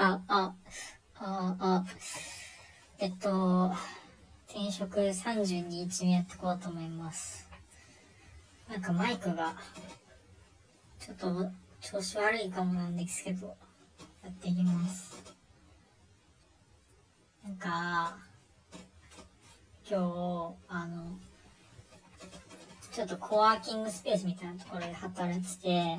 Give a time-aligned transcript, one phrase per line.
[0.00, 0.54] あ、あ、
[1.16, 1.84] あ、あ、
[3.00, 3.72] えっと、
[4.48, 7.48] 転職32日目やっていこうと思います。
[8.70, 9.56] なんかマイクが、
[11.00, 11.50] ちょっと
[11.80, 13.56] 調子悪いかもなんですけど、
[14.22, 15.16] やっていきます。
[17.42, 18.18] なんか、
[19.84, 21.18] 今日、あの、
[22.92, 25.98] ちょっとコワーキングスペースみたいなところで働いてて、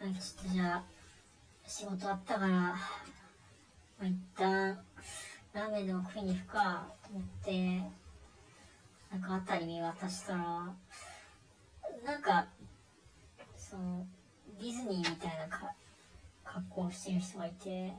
[0.00, 0.89] なんかちょっとじゃあ、
[1.70, 2.74] 仕事あったから、ま
[4.02, 4.76] あ、一旦、
[5.52, 7.80] ラーメンでも食いに行くか、と思って、
[9.12, 10.40] なんか辺り見渡したら、
[12.04, 12.48] なんか、
[13.56, 14.04] その、
[14.58, 15.72] ディズニーみたいなか
[16.42, 17.92] 格好をしてる人がいて、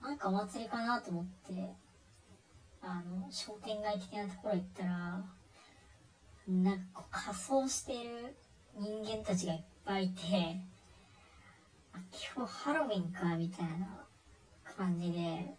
[0.00, 1.72] なんかお祭りかなと思って、
[2.82, 5.24] あの、商店街的なところ行ったら、
[6.46, 8.36] なんか仮装してる
[8.78, 10.60] 人間たちがいっぱいいて、
[12.34, 14.04] 今日ハロウィンか、みたいな
[14.64, 15.54] 感じで、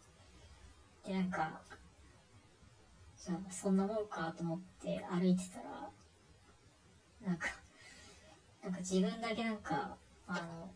[1.06, 1.62] で、なんか、
[3.24, 5.90] じゃあそんなもんかと思って歩いてたら、
[7.26, 7.48] なんか、
[8.64, 9.96] なんか自分だけなんか、
[10.28, 10.70] あの、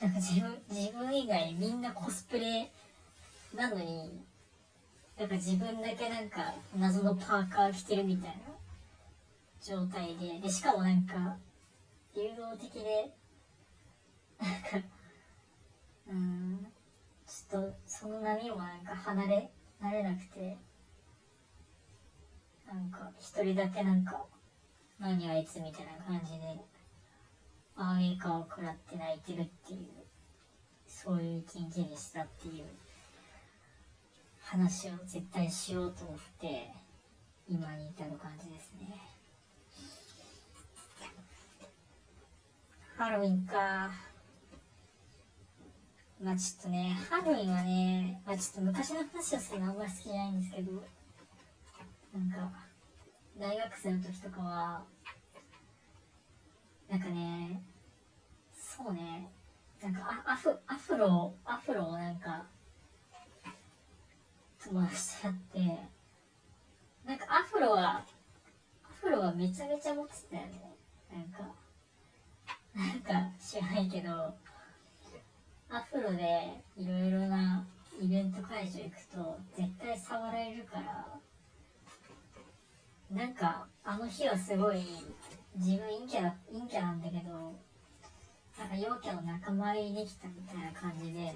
[0.00, 2.70] なんか自分、自分以外みんなコスプレ
[3.54, 4.22] なのに、
[5.18, 8.56] なんか自分だけなんか謎のパーカー着てるみたいな
[9.62, 11.36] 状態で、で、しかもなんか、
[12.14, 13.15] 流動的で、
[16.08, 16.72] うん、
[17.26, 20.56] ちょっとその波もなんか離れ、慣れなくて、
[22.66, 24.24] なんか一人だけなんか、
[24.98, 26.64] 何あいつみたいな感じで、
[27.76, 29.88] アウェイ感を食らって泣いてるっていう、
[30.86, 32.64] そういう一日でしたっていう
[34.40, 36.72] 話を絶対しようと思って、
[37.48, 39.00] 今に至る感じですね。
[42.96, 43.90] ハロウィンか。
[46.22, 50.72] まあちょっとね、ハロウィンはね、まあちょっと昔の話をするのあんまり好きじゃないんですけど、
[52.14, 52.50] なんか、
[53.38, 54.82] 大学生の時とかは、
[56.88, 57.62] なんかね、
[58.54, 59.28] そうね、
[59.82, 62.46] なんかアフアフロ、アフロをなんか、
[64.64, 65.58] 友達とやって、
[67.04, 70.76] なんかアフロは、アフロはめちゃめちゃ持ってたよね。
[71.12, 71.54] なんか、
[72.74, 74.34] なんか知らないけど、
[75.76, 77.62] アフロでいろいろな
[78.00, 81.06] イベント会場行くと絶対触られるから、
[83.10, 84.78] なんかあの日はすごい
[85.54, 87.54] 自分陰キャだ陰キャなんだけど、
[88.58, 91.34] なんか陽キャの仲間入りできたみたいな感じで、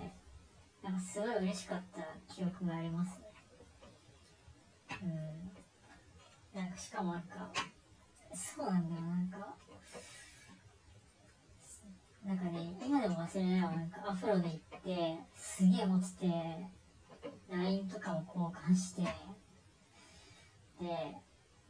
[0.82, 3.26] なんかすごい嬉しかった記憶がありますね。
[6.54, 6.60] うん。
[6.62, 7.50] なんかしかもなんか、
[8.34, 9.54] そうなんだよ、なんか、
[12.24, 14.50] なんかね、今でも忘れないわ、なんかアフロで行っ
[14.84, 16.26] て、すげえ持ってて、
[17.50, 19.08] LINE とかも交換して、で、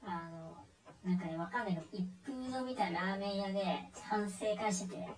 [0.04, 0.56] あの、
[1.04, 5.08] なんかね、わかんないけど、一風堂みたいなラーメン屋で反省会してて、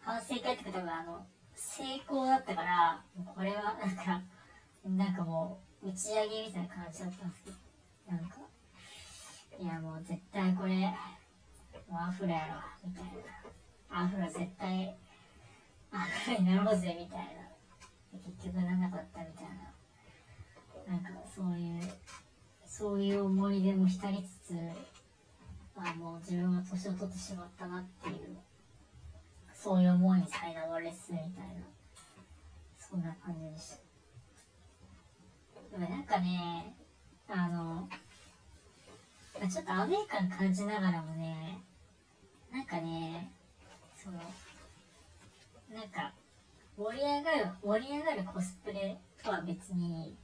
[0.00, 3.02] 反省会ってか多分あの、成功だったから、
[3.34, 4.22] これはなんか、
[4.84, 7.56] なんかもう、打ち上げみたいな感じだったんですけど、
[8.16, 8.36] なんか、
[9.58, 10.94] いやもう絶対これ、
[11.88, 13.39] もうアフロやろ、みたいな。
[13.92, 14.94] アフロ絶対、
[15.92, 17.24] アフロになろうぜ、みたいな。
[18.18, 19.50] 結局なんなかったみたいな。
[20.92, 21.82] なんかそういう、
[22.66, 24.54] そういう思い出も浸りつつ、
[25.76, 28.38] あもう自分は年を取ってしまったなっていう、
[29.54, 31.34] そういう思いに苛まれすみたいな、
[32.78, 33.76] そんな感じでした。
[35.72, 36.74] でもなんかね、
[37.28, 37.88] あの、
[39.48, 41.60] ちょっとアウェー感感じながらもね、
[42.52, 43.30] なんかね、
[44.02, 44.18] その、
[45.78, 46.12] なんか、
[46.76, 50.16] 盛り上がる、盛り上がるコスプレとは別に、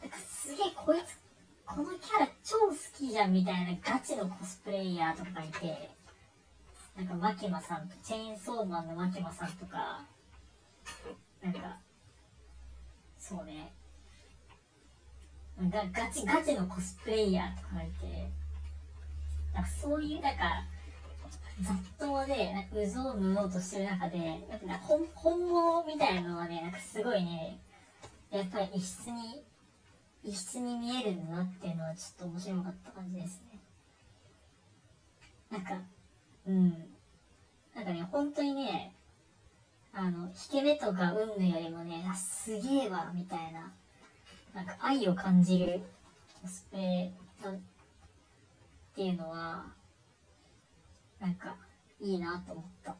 [0.00, 1.18] なんかすげえこいつ、
[1.66, 5.90] このキャラ超好きじゃんみたいなガチのコスプレイヤーとかいて、
[6.96, 10.06] なんかマキマさんと、チェーンソーマンのマキマさんとか、
[11.42, 11.78] なんか、
[13.18, 13.70] そうね、
[15.60, 18.30] がガチガチのコスプレイヤーとかいて、
[19.52, 20.64] なんかそういう、なんか、
[21.60, 24.18] 雑踏で、なんか、うぞうむぞうとしてる中で、
[24.48, 27.58] なんかね本本物みたいなのはね、なんかすごいね、
[28.30, 29.42] やっぱり異質に、
[30.24, 33.58] 異質に見えるんだなっていうのはちょっと面白かった感じですね。
[35.50, 35.78] なんか、
[36.46, 36.70] うん。
[37.74, 38.92] なんかね、本当にね、
[39.92, 43.72] あの、引け目とか運のよりもね、あ、すげえわ、みたいな、
[44.52, 45.80] なんか愛を感じる
[46.42, 47.12] コスプレ
[47.46, 49.66] っていうのは、
[51.24, 51.56] なんか、
[51.98, 52.94] いいなと思った。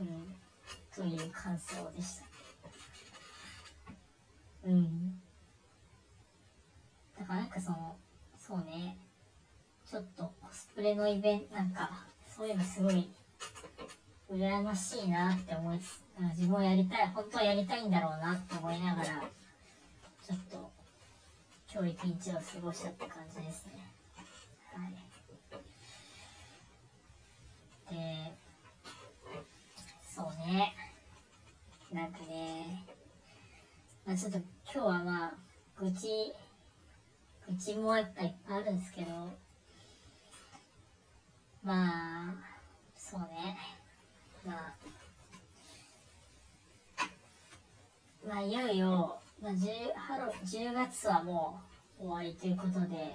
[0.00, 0.36] うん。
[0.94, 2.26] という感想でした。
[4.66, 5.18] うん。
[7.18, 7.96] だからなんかその、
[8.38, 8.98] そうね、
[9.90, 13.08] ちょっとコスプレのイベント、なんか、そういうのすごい、
[14.30, 16.02] 羨ましいなって思いつつ、
[16.36, 19.06] 自分もやりたい、本当はやりたいんだろうなって思いながら、
[20.22, 20.70] ちょっと、
[21.72, 23.90] 今日一日を過ごしたって感じですね。
[24.74, 25.06] はい。
[27.90, 28.32] で、
[30.02, 30.74] そうね。
[31.92, 32.84] なんかね、
[34.04, 34.38] まあちょっと
[34.72, 35.32] 今日はまあ、
[35.78, 36.32] 愚痴、
[37.48, 39.10] 愚痴もやっぱいっぱいあるんですけど、
[41.64, 42.34] まあ、
[42.96, 43.56] そうね。
[44.46, 44.74] まあ、
[48.26, 51.60] まあいよいよ、まあ、10, ハロ10月はも
[51.98, 53.14] う終わりということで、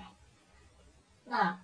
[1.29, 1.59] まあ、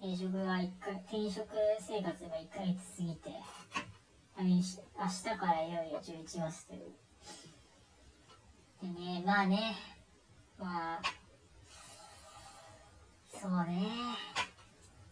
[0.00, 1.48] 転職が一回、転職
[1.80, 3.30] 生活が1ヶ月過ぎて、
[4.38, 6.92] 明日からいよいよ11月という。
[8.82, 9.76] でね、まあね、
[10.58, 11.02] まあ、
[13.30, 13.86] そうね、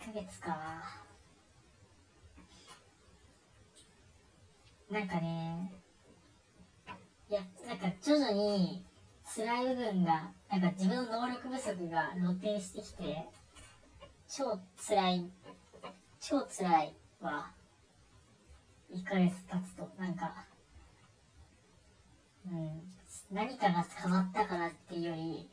[0.00, 0.82] 1ヶ月か。
[4.90, 5.72] なんかね、
[7.28, 8.84] いや、なんか徐々に
[9.24, 13.28] 辛い部分が、なんか自分の能力不足が露呈してきて、
[14.28, 14.58] 超
[14.88, 15.30] 辛い、
[16.20, 17.59] 超辛いわ。
[18.92, 20.46] 1ヶ月経つと、なんか、
[22.46, 22.82] うん、
[23.30, 25.48] 何かが変わったからっていうより、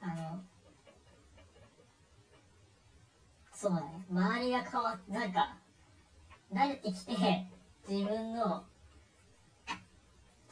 [0.00, 0.42] あの、
[3.52, 5.56] そうだね、周りが変わっなんか、
[6.52, 7.46] 慣れてきて、
[7.88, 8.64] 自分の、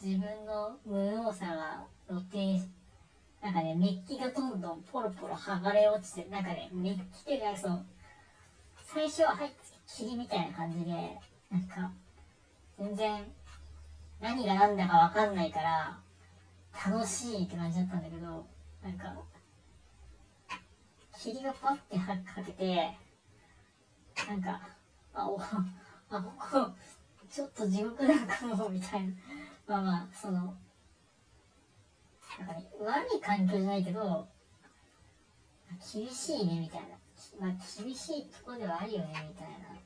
[0.03, 2.69] 自分の無能さが露呈し
[3.43, 7.85] なんかね、メッキがどんどんポロポロ剥がれ落ちて、なんかね、メッキっていうか、その、
[8.83, 9.56] 最初は入って
[9.97, 10.93] 霧みたいな感じで、
[11.51, 11.91] なんか、
[12.79, 13.25] 全然、
[14.21, 15.99] 何が何だかわかんないから、
[16.73, 18.47] 楽しいって感じだったんだけど、
[18.83, 19.15] なんか、
[21.19, 22.97] 霧がパッてはかけて、
[24.29, 24.69] なんか、
[25.13, 26.71] あ、お、あ、ここ、
[27.31, 29.13] ちょっと地獄なんかも、みたいな。
[29.67, 30.55] まあまあ、その、
[32.39, 34.27] なんかね、悪い環境じゃないけど、
[35.93, 37.01] 厳しいね、みたいな。
[37.39, 39.80] まあ、厳しいとこではあるよね、みたいな。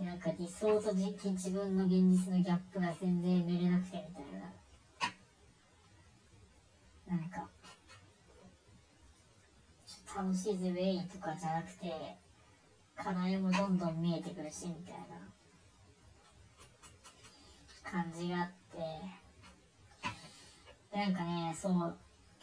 [0.00, 4.52] なんか理想とじ自分の現実のギャップが全然埋めれなくて、みたいな。
[7.16, 7.48] なんか、
[10.16, 12.16] 楽しいぜ、ウェイとかじゃなくて、
[12.96, 15.00] 課題もどんどん見えてくるし、みたいな
[17.82, 18.50] 感じがあっ
[20.92, 21.96] て、なんかね、そう、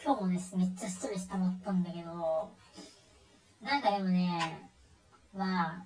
[0.04, 2.50] 今日もね、めっちゃストレス溜まったんだけど、
[3.62, 4.70] なんかでもね、
[5.34, 5.86] まあ、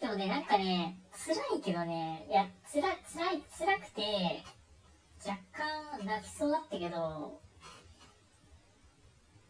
[0.00, 4.42] でもね、なんかね、辛いけどね、いや、辛、辛い、辛くて、
[5.26, 7.38] 若干泣きそうだったけど、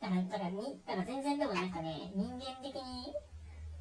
[0.01, 3.15] だから、だからに、だから全然でもなんかね、人間的に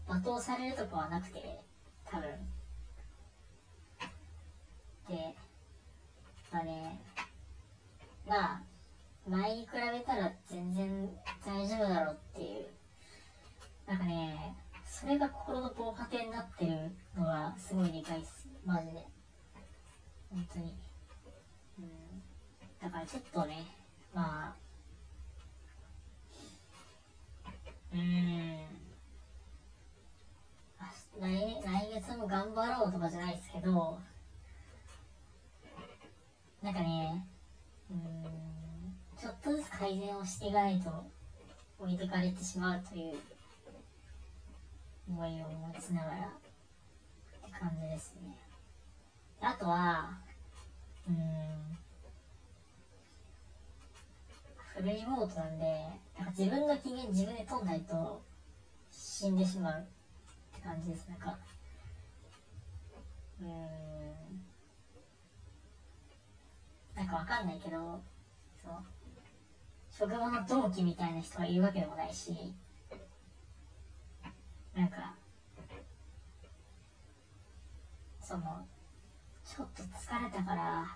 [0.07, 1.59] 罵倒されるとかはなくて、
[2.05, 2.29] 多分。
[5.07, 5.35] で、
[6.51, 7.01] まあね、
[8.27, 8.61] まあ、
[9.27, 11.09] 前に比べたら全然
[11.43, 12.67] 大丈夫だろうっていう。
[13.87, 14.55] なんかね、
[14.85, 18.49] それが心の防波堤になってるのがすごい理解っす。
[18.65, 19.07] マジで。
[20.29, 20.75] 本当に。
[21.79, 21.89] うん。
[22.81, 23.65] だからちょっとね、
[24.13, 24.55] まあ、
[27.93, 28.59] うーん。
[30.79, 33.99] あ来来月も頑張ろうとかじゃないですけど、
[36.61, 37.25] なんかね、
[37.89, 40.91] うーん、ちょっとずつ改善をしていかないと
[41.79, 43.15] 置いてかれてしまうという
[45.09, 46.29] 思いを持ちながらっ
[47.43, 48.37] て感じですね。
[49.41, 50.19] あとは、
[51.07, 51.15] うん、
[54.75, 58.21] フルリモートなんで、なんか自分の機嫌自分で取んないと
[58.91, 59.83] 死んでしまうっ
[60.55, 61.09] て感じです。
[61.09, 61.35] なんか、
[63.41, 63.47] うん、
[66.95, 67.99] なんかわかんないけど、
[68.63, 68.98] そう、
[69.99, 72.31] 職場の同期みたいな人がいるわけでもないし、
[74.73, 75.13] なんか、
[78.21, 78.65] その、
[79.43, 80.95] ちょっと疲れたから、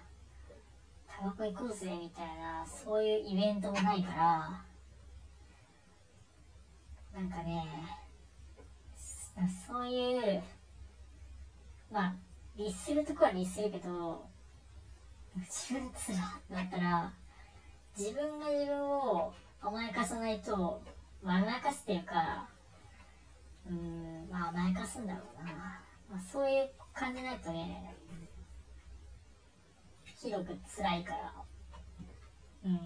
[1.05, 4.63] タバコ行こうぜみたいな、そういうイベントもないから、
[7.13, 7.65] なんかね、
[9.67, 10.43] そういう、
[11.91, 12.15] まあ、
[12.55, 14.25] 律するとこは律するけど、
[15.35, 17.11] 自分つらだったら、
[17.97, 20.81] 自分が自分を甘やかさないと、
[21.21, 22.47] まあ甘やかすっていうか、
[23.69, 25.79] うん、まあ甘やかすんだろうな。
[26.09, 27.95] まあ、そういう感じなるとね、
[30.15, 31.33] ひどく辛いから。
[32.65, 32.79] うん。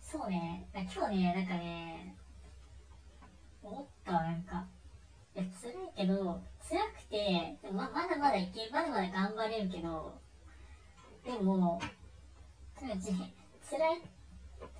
[0.00, 2.16] そうね、今日ね、なんかね、
[3.62, 4.66] 思ったなんか、
[5.34, 10.18] いや、辛いけど、辛くて、ま、まだまだいけ、まだまだ頑張れるけど、
[11.24, 11.80] でも、
[12.78, 12.92] とに
[13.70, 14.02] 辛い、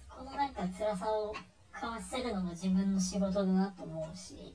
[0.08, 1.34] このなんか辛さを
[1.72, 4.54] かわせるのも自分の仕事だなと思うし、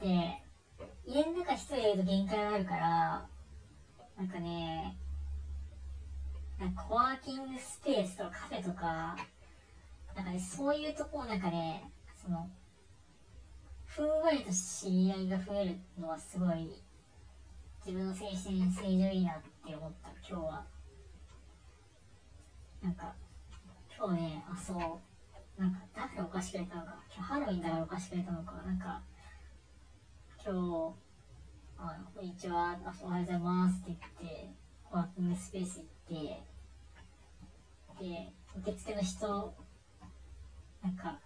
[0.00, 0.42] で、
[1.06, 3.26] 家の中一人いると限界があるから、
[4.16, 4.96] なんかね、
[6.58, 9.16] なんかコワーキングスペースとかカフェとか、
[10.14, 11.90] なんかね、そういうとこをなんかね、
[12.22, 12.48] その、
[13.84, 16.70] ふんわりと知り合いが増えるのはすごい、
[17.84, 20.66] 自分の精神性上いいなって思った、今日は。
[22.82, 23.14] なんか、
[23.96, 29.02] 今日ね、あ、そう、なんか誰がお菓子くれたのか、今日ハロウィンだからお菓子くれたのか、なんか、
[30.44, 30.94] 今日、
[31.78, 34.50] あこんにちは、おはようございますって言って、
[34.90, 36.42] ワーキングスペース行って、
[38.04, 39.54] で、受付の人、
[40.82, 41.18] なんか、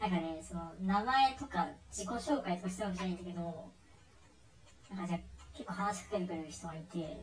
[0.00, 3.70] なんかね、その、名前とか自己紹介とかしたわけじゃないんだけど、
[4.90, 5.18] なんかじゃ
[5.60, 7.22] 結構話しかけてくれる人がいて、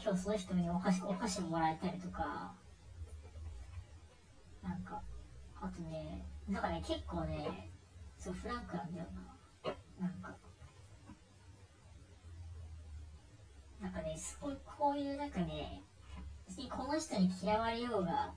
[0.00, 2.52] 今日その人にお菓子、お菓子もらえたりとか、
[4.62, 5.02] なんか、
[5.60, 7.70] あとね、なんかね、結構ね、
[8.16, 9.06] そう、フランクなんだよ
[9.66, 9.72] な。
[10.00, 10.36] なんか。
[13.80, 15.82] なんかね、すごい、こういうなんかね、
[16.46, 18.32] 別にこの人に嫌われようが、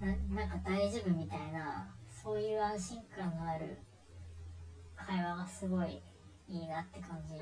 [0.00, 3.76] ななんか大丈夫みたいな、そういう安心感のある
[4.96, 6.00] 会話がすごい
[6.50, 7.34] いいなって感じ。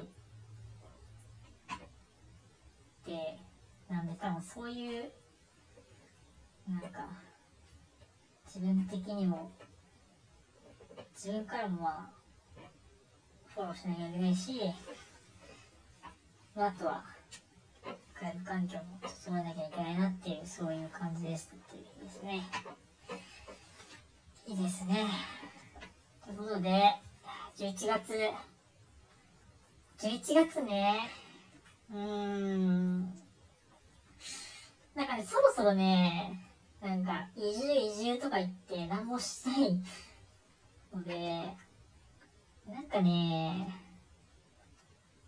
[3.10, 3.38] で、
[3.88, 5.10] なんで多分そういう、
[6.68, 7.08] なんか、
[8.46, 9.50] 自分的にも
[11.18, 12.10] 自分からもまあ、
[13.52, 14.52] フォローしなきゃいけないし、
[16.54, 17.04] まあ、あとは、
[18.20, 22.40] 外部環境も整えなきゃいけないなっていう、そういう感じですっていうですね。
[24.46, 25.08] いいですね。
[26.24, 26.94] ということで、
[27.56, 28.12] 11月、
[29.98, 31.10] 11月ね、
[31.90, 33.00] うーん、
[34.94, 36.40] なんかね、そろそろね、
[36.80, 39.82] なんか、移住移住とか言って何もしない
[40.94, 41.52] ので、
[42.68, 43.74] なんかね、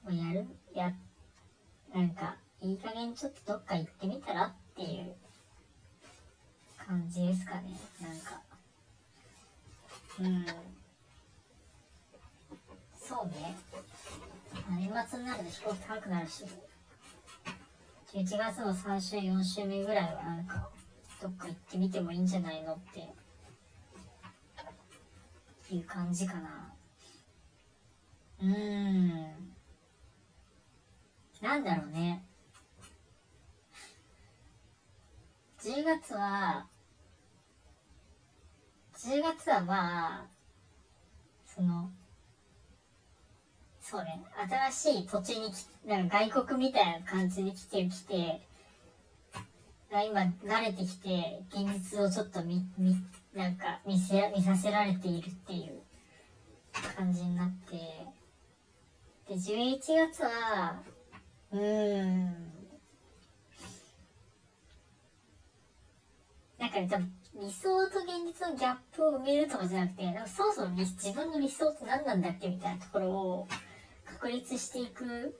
[0.04, 0.92] もうやる、や、
[1.92, 5.16] なんか、いい加減ちょっとどっか行ってみたらっていう
[6.86, 8.40] 感じですかね、なんか。
[10.20, 10.46] うん。
[12.96, 13.56] そうね。
[14.68, 16.44] 年末になると飛行機高くなるし、
[18.12, 20.68] 11月の3週、4週目ぐらいはなんか、
[21.22, 23.08] どっか行ってみてもいいんじゃないのって
[25.74, 26.74] いう感じかな。
[28.40, 29.52] うーん。
[31.40, 32.24] なんだろうね。
[35.62, 36.66] 10月は、
[38.96, 40.26] 10月はまあ、
[41.46, 41.90] その、
[43.90, 44.22] そうね、
[44.70, 48.40] 新しい土地にき、なんか外国みたいな感じに来て、来て、
[49.90, 52.94] 今慣れてきて、現実をちょっと見、見、
[53.34, 55.80] なんか見せ、見させられているっていう
[56.96, 58.06] 感じになって、
[59.28, 60.80] で、11月は、
[61.50, 62.26] うーん、
[66.60, 73.48] なんかね、多分理想と現実のギャップを埋めるとかじゃなくて、なんかそもそも自分の理想って何なんだっけみたいなところを
[74.20, 75.34] 確立していく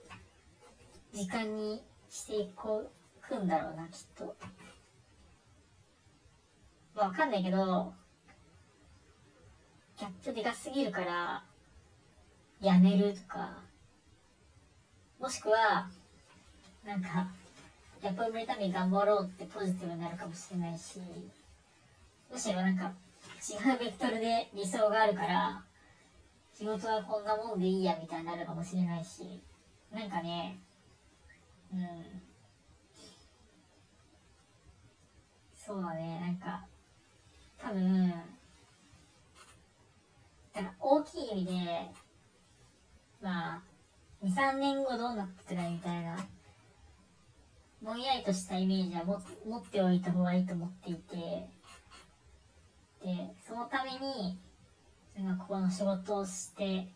[1.13, 4.35] 時間にしていこう、くんだろうな、きっと。
[6.95, 7.93] わかんないけど、
[9.99, 11.43] ギャップでかすぎるから、
[12.59, 13.59] やめるとか、
[15.19, 15.87] もしくは、
[16.83, 17.27] なんか、
[18.01, 20.99] ギャップ埋めるために頑張ろうってポジティブになるかもしれないし、
[22.31, 22.91] むしろなんか、
[23.47, 25.63] 違うベクトルで理想があるから、
[26.61, 29.41] 仕事はこんなもんでいいやみたいになるかもしれないし、
[29.91, 30.59] なんかね、
[31.73, 31.79] うん。
[35.55, 36.63] そうだね、なんか、
[37.57, 38.13] 多分、
[40.53, 41.51] だか大きい意味で、
[43.23, 43.61] まあ、
[44.23, 46.15] 2、3年後どうなってたらみたいな、
[47.81, 51.15] ぼんやりとしたイメージは持持っておいた方がいいと思っていて、
[53.03, 54.37] で、そのために、
[55.15, 56.87] 自分がここの仕事をして、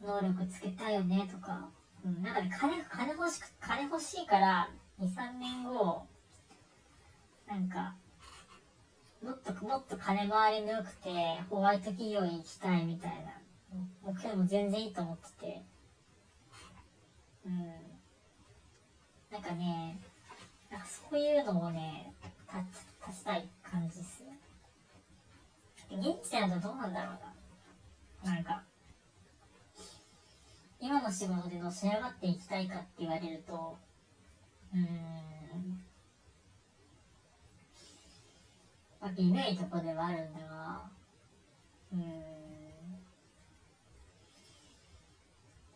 [0.00, 1.68] 能力つけたいよねとか、
[2.04, 4.70] うん、なんかね、金、金欲しく、金欲しいから、
[5.00, 6.06] 2、3年後、
[7.48, 7.94] なんか、
[9.22, 11.10] もっともっと金回りの良くて、
[11.50, 13.38] ホワイト企業に行きたいみたいな
[14.04, 15.62] 目標も全然いいと思ってて。
[17.46, 17.74] うん。
[19.32, 19.98] なんかね、
[20.70, 22.12] なんかそういうのをね、
[23.02, 24.37] 立ちたい感じっすね。
[25.90, 27.12] 現地でだとどうなんだろ
[28.24, 28.34] うな。
[28.34, 28.62] なんか、
[30.80, 33.76] 今の仕事でのし上がっていきたいかって言われると、
[34.72, 35.80] うーん、
[39.00, 40.90] まあ、微妙いとこではあるんだが、
[41.92, 42.02] うーん、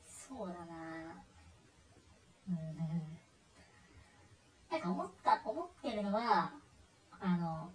[0.06, 1.22] そうだな。
[2.48, 2.56] うん、
[4.70, 6.52] なんか思った、思ってるのは、
[7.20, 7.70] あの、まあ、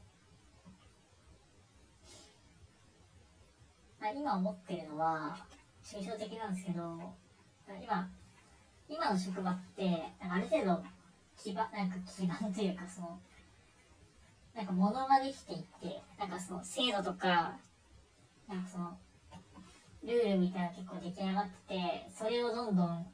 [4.16, 5.38] 今思ってるのは、
[5.84, 7.00] 抽象的なんですけど、
[7.82, 8.10] 今、
[8.88, 10.84] 今の職場って、ある程度、
[11.38, 13.20] 基盤、なんか基盤というか、その、
[14.56, 17.58] なんか物ができていって、なんかその制度とか、
[18.48, 18.98] なんかその、
[20.04, 23.06] ルールみたいな結構出来上がってて、それをどんどん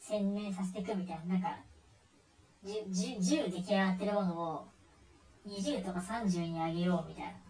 [0.00, 1.56] 洗練させていくみたいな、なんか、
[2.64, 4.66] 10, 10出来上がってるものを
[5.46, 7.47] 20とか30に上げようみたいな。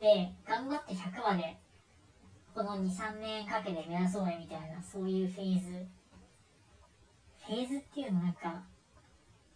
[0.00, 1.58] で、頑張って100まで、
[2.54, 5.86] この2、3年かけて目指そうねみたいな、そういうフェーズ。
[7.46, 8.62] フェーズっていうのなんか、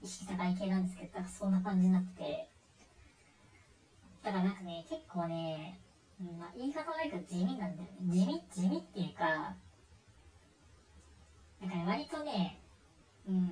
[0.03, 2.49] 意識高い系なんですけど、そんな感じになってて、
[4.23, 5.81] だからなんかね、結構ね、
[6.39, 8.13] まあ、言い方悪いけど地味なんだよね。
[8.13, 9.55] 地味、地味っていうか、
[11.61, 12.61] なんかね、割とね、
[13.27, 13.49] うん、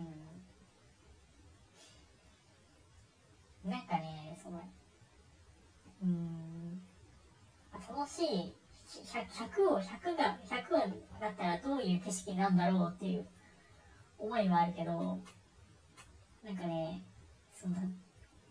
[3.65, 4.61] なんかね、その、
[6.03, 6.42] うん、
[8.03, 8.53] 楽しい、
[9.15, 13.27] 100, を、100が、100だったらどういう景色なんだろうっていう
[14.19, 15.21] 思いはあるけど、
[16.43, 17.05] なんかね、
[17.55, 17.77] その、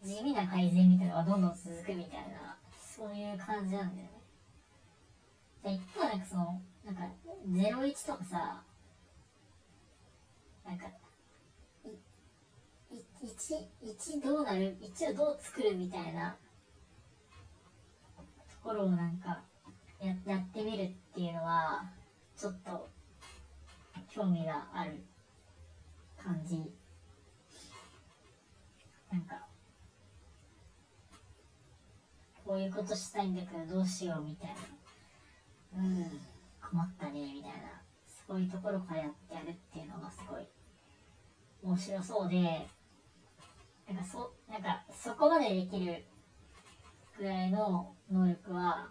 [0.02, 4.22] 地味な改善みたいなのがどんどん続くみたいな、そういう感じなんだよね。
[5.66, 7.02] で、一方なんかその、なんか、
[7.46, 8.64] 01とかさ、
[10.66, 10.86] なんか、
[11.84, 11.90] い、
[13.22, 16.38] 1、1どうなる ?1 をどう作るみたいな、
[18.64, 19.42] ところをなんか、
[20.00, 21.84] や、やってみるっていうのは、
[22.38, 22.90] ちょっと、
[24.10, 25.04] 興味がある
[26.22, 26.72] 感じ。
[29.12, 29.48] なんか、
[32.46, 34.50] こういうことしたいんだけどどうしようみたい
[35.76, 35.84] な。
[35.84, 36.20] うん、
[36.62, 37.82] 困ったね、みたいな。
[38.28, 40.48] そういうところからやってやるっていうのがすごい
[41.64, 42.68] 面白そうで、
[43.88, 46.06] なんかそ、なんかそこまでできる
[47.22, 48.90] くらいの能力は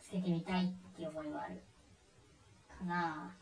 [0.00, 1.60] つけてみたいっていう思いはある
[2.78, 3.34] かな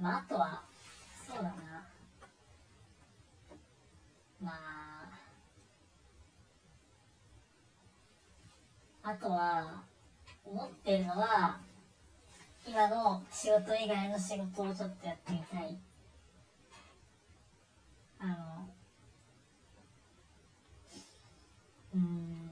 [0.00, 0.62] まあ、あとは、
[1.26, 1.52] そうだな。
[4.40, 4.52] ま
[9.04, 9.82] あ、あとは、
[10.46, 11.60] 思ってるのは、
[12.66, 15.78] 今の仕事以外の仕事をちょっとやってみたい。
[18.18, 18.71] あの、
[21.94, 22.50] うん、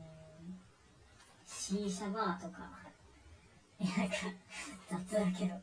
[1.47, 2.71] シーシャバーとか、
[3.81, 4.15] なんか、
[4.91, 5.55] 雑だけど、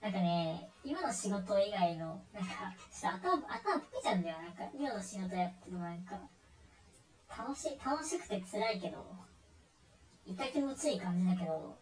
[0.00, 4.38] なんかね、今の仕事以外の、なんか、ちょっと頭、頭吹けちゃうんだよ。
[4.42, 6.18] なんか、今の仕事やってるなんか、
[7.28, 9.04] 楽しい、楽しくて辛いけど、
[10.26, 11.76] 痛気持ちいい感じだけど、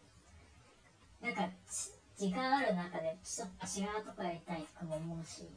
[1.21, 1.49] なんか、
[2.17, 5.47] 時間ある中でちょっと違うとこやりたいとかも思うし、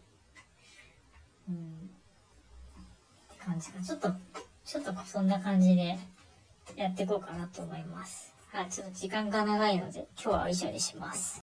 [1.49, 1.91] うん、
[3.31, 3.83] って感じか。
[3.83, 4.09] ちょっと、
[4.65, 5.99] ちょっとそんな感じで
[6.77, 8.35] やっていこうかなと思います。
[8.53, 11.43] はい、ちょっと時間が長いので、今日は以上にします。